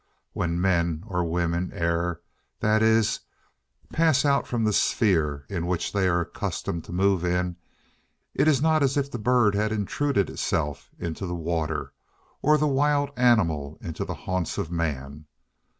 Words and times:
When 0.33 0.59
men 0.59 1.03
or 1.05 1.23
women 1.23 1.69
err—that 1.75 2.81
is, 2.81 3.19
pass 3.93 4.25
out 4.25 4.47
from 4.47 4.63
the 4.63 4.73
sphere 4.73 5.45
in 5.47 5.67
which 5.67 5.93
they 5.93 6.07
are 6.07 6.21
accustomed 6.21 6.83
to 6.85 6.91
move—it 6.91 8.47
is 8.47 8.63
not 8.63 8.81
as 8.81 8.97
if 8.97 9.11
the 9.11 9.19
bird 9.19 9.53
had 9.53 9.71
intruded 9.71 10.27
itself 10.27 10.89
into 10.97 11.27
the 11.27 11.35
water, 11.35 11.93
or 12.41 12.57
the 12.57 12.65
wild 12.65 13.11
animal 13.15 13.77
into 13.79 14.03
the 14.03 14.15
haunts 14.15 14.57
of 14.57 14.71
man. 14.71 15.25